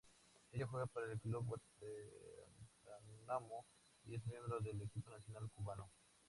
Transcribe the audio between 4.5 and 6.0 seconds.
del equipo nacional cubano.